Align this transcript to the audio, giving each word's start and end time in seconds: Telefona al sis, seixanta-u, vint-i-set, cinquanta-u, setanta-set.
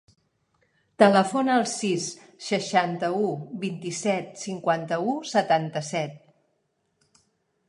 Telefona 1.03 1.53
al 1.57 1.65
sis, 1.73 2.07
seixanta-u, 2.47 3.29
vint-i-set, 3.67 4.33
cinquanta-u, 4.47 5.17
setanta-set. 5.37 6.21